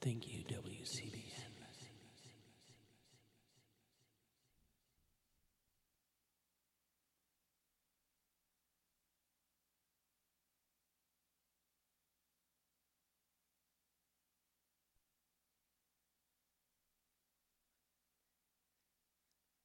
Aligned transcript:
Thank 0.00 0.28
you, 0.28 0.44
WCBN. 0.44 1.20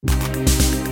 Thank 0.07 0.84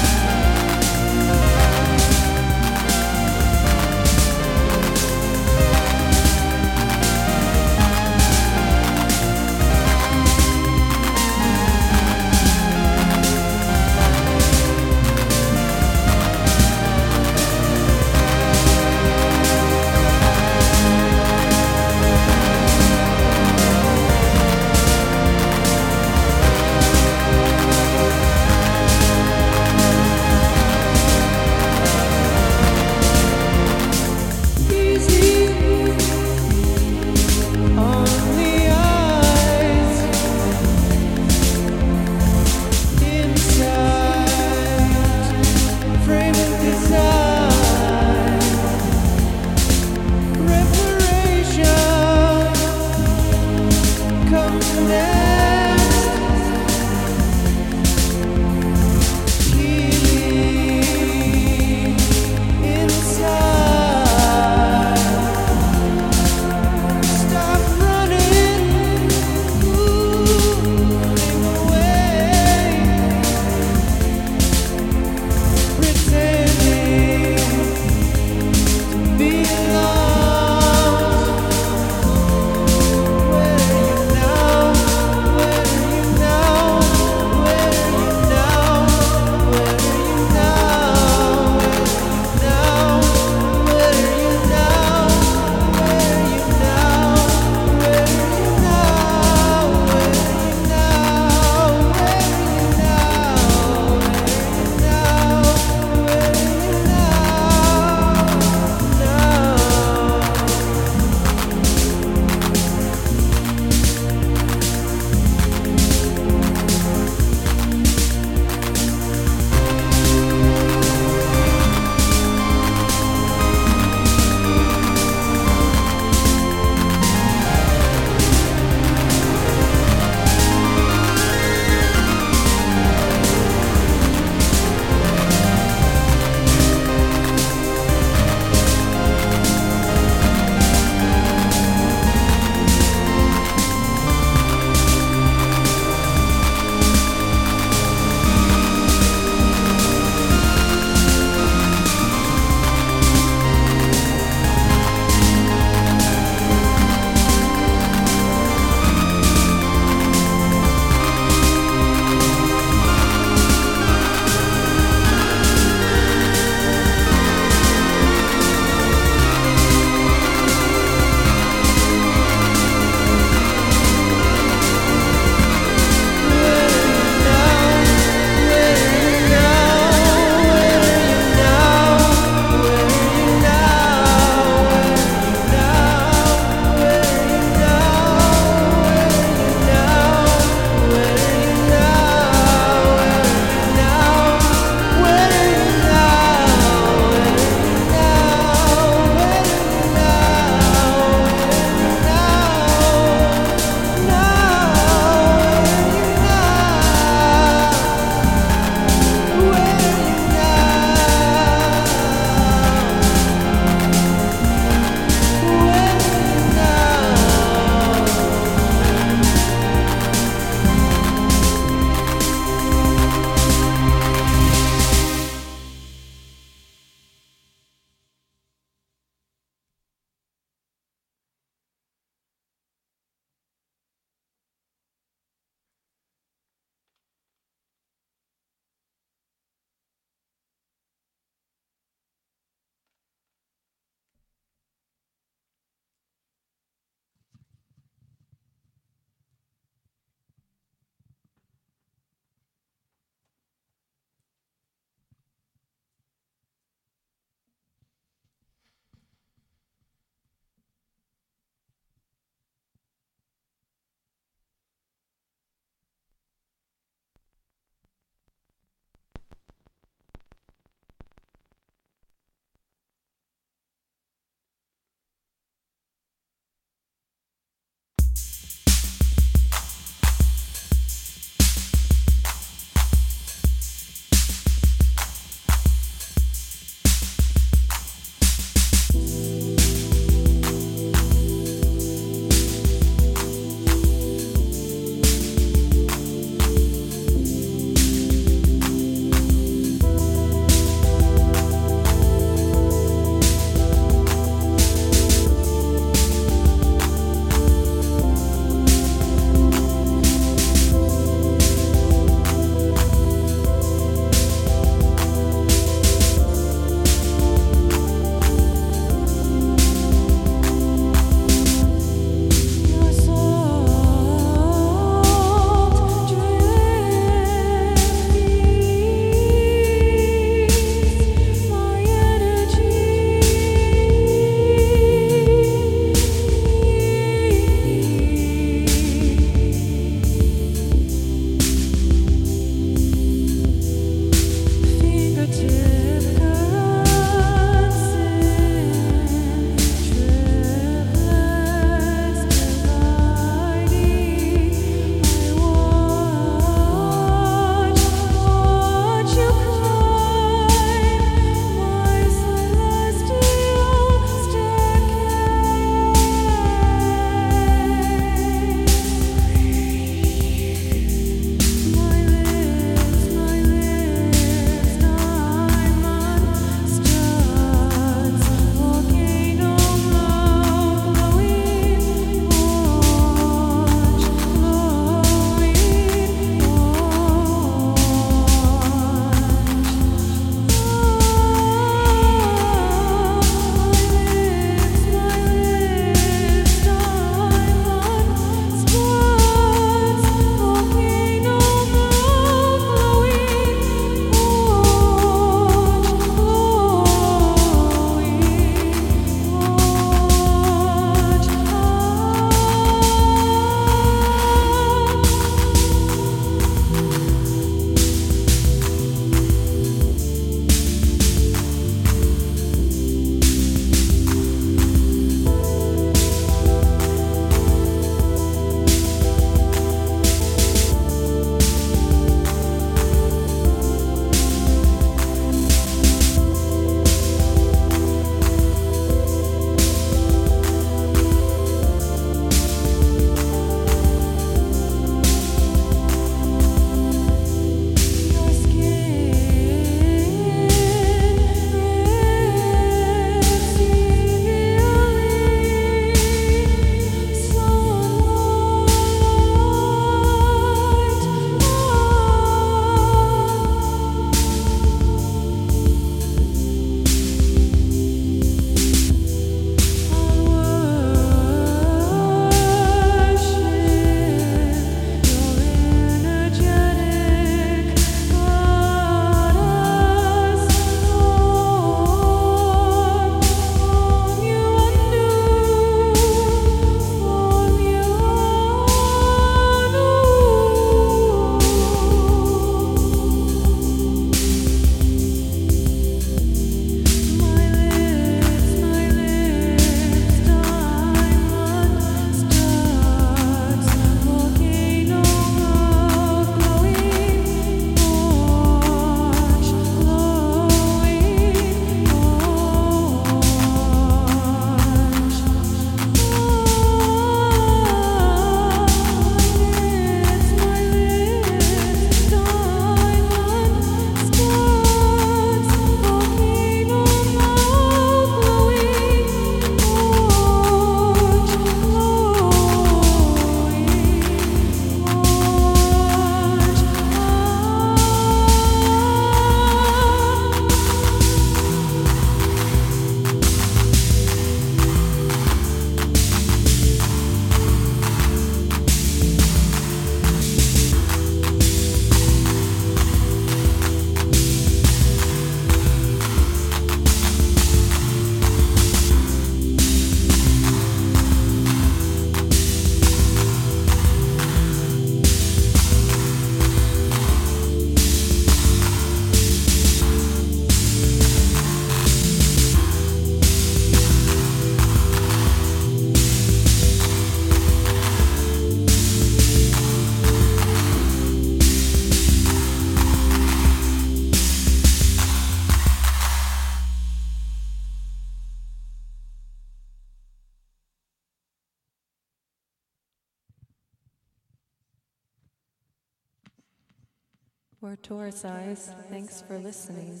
We're 597.74 597.78
Taurus 597.78 598.24
Eyes. 598.24 598.70
Thanks 598.88 599.20
for 599.20 599.36
listening. 599.36 600.00